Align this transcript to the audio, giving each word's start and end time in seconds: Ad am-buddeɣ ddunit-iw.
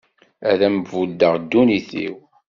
Ad 0.49 0.59
am-buddeɣ 0.67 1.33
ddunit-iw. 1.43 2.17